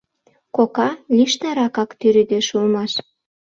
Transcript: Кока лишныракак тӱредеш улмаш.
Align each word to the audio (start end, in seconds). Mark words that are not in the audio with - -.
Кока 0.55 0.89
лишныракак 1.17 1.89
тӱредеш 1.99 2.47
улмаш. 2.57 2.91